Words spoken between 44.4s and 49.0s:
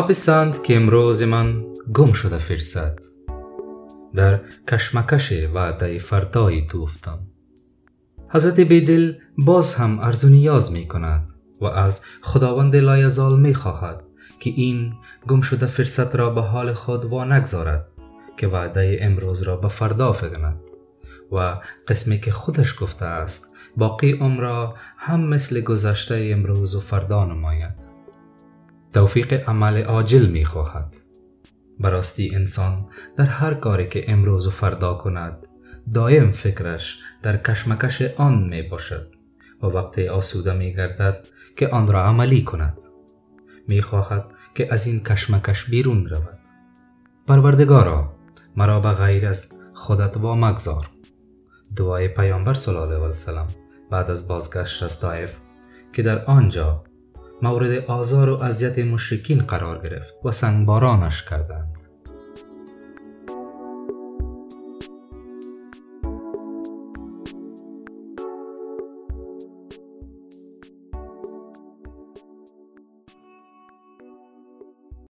که از این کشمکش بیرون رود. پروردگارا مرا به